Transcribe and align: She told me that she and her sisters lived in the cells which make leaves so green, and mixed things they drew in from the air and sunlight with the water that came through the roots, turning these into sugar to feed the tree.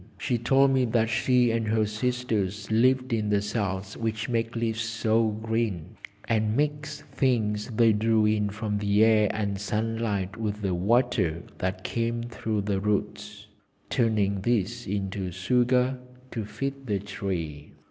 She 0.17 0.39
told 0.39 0.71
me 0.71 0.85
that 0.85 1.11
she 1.11 1.51
and 1.51 1.67
her 1.67 1.85
sisters 1.85 2.71
lived 2.71 3.13
in 3.13 3.29
the 3.29 3.39
cells 3.39 3.95
which 3.95 4.29
make 4.29 4.55
leaves 4.55 4.81
so 4.81 5.27
green, 5.27 5.95
and 6.27 6.57
mixed 6.57 7.03
things 7.03 7.67
they 7.67 7.93
drew 7.93 8.25
in 8.25 8.49
from 8.49 8.79
the 8.79 9.05
air 9.05 9.29
and 9.31 9.59
sunlight 9.61 10.37
with 10.37 10.63
the 10.63 10.73
water 10.73 11.43
that 11.59 11.83
came 11.83 12.23
through 12.23 12.61
the 12.61 12.79
roots, 12.79 13.45
turning 13.91 14.41
these 14.41 14.87
into 14.87 15.29
sugar 15.29 15.99
to 16.31 16.45
feed 16.45 16.87
the 16.87 16.97
tree. 16.97 17.73